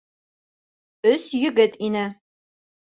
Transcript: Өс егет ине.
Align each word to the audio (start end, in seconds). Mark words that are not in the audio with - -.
Өс 1.11 1.29
егет 1.43 1.81
ине. 1.91 2.05